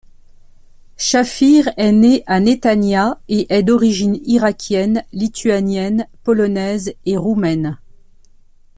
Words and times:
Shaffir 0.97 1.69
est 1.77 1.91
née 1.91 2.23
à 2.25 2.39
Netanya 2.39 3.19
et 3.29 3.45
est 3.53 3.61
d'origine 3.61 4.19
irakienne, 4.25 5.03
lituanienne, 5.13 6.07
polonaise 6.23 6.95
et 7.05 7.17
roumaine. 7.17 7.77